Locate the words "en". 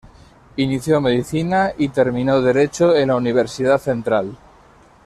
2.95-3.09